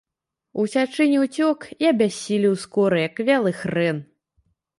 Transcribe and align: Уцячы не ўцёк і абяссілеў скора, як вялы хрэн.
Уцячы 0.61 1.05
не 1.11 1.19
ўцёк 1.23 1.67
і 1.73 1.83
абяссілеў 1.91 2.57
скора, 2.63 2.97
як 3.07 3.23
вялы 3.29 3.51
хрэн. 3.61 3.97